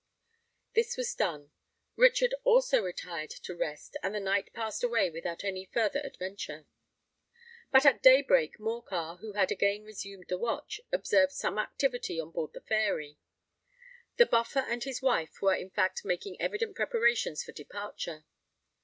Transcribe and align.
This 0.73 0.97
was 0.97 1.13
done; 1.13 1.51
Richard 1.95 2.33
also 2.43 2.81
retired 2.81 3.29
to 3.43 3.55
rest; 3.55 3.97
and 4.01 4.15
the 4.15 4.19
night 4.19 4.51
passed 4.51 4.83
away 4.83 5.11
without 5.11 5.43
any 5.43 5.63
further 5.65 5.99
adventure. 5.99 6.65
But 7.69 7.85
at 7.85 8.01
day 8.01 8.23
break 8.23 8.57
Morcar, 8.59 9.17
who 9.19 9.33
had 9.33 9.51
again 9.51 9.83
resumed 9.83 10.25
the 10.27 10.39
watch, 10.39 10.81
observed 10.91 11.33
some 11.33 11.59
activity 11.59 12.19
on 12.19 12.31
board 12.31 12.53
the 12.53 12.61
Fairy. 12.61 13.19
The 14.17 14.25
Buffer 14.25 14.65
and 14.67 14.83
his 14.83 15.03
wife 15.03 15.39
were 15.39 15.53
in 15.53 15.69
fact 15.69 16.03
making 16.03 16.41
evident 16.41 16.75
preparations 16.75 17.43
for 17.43 17.51
departure. 17.51 18.25